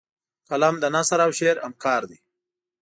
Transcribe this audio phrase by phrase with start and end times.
[0.49, 2.17] قلم د نثر او شعر همکار دی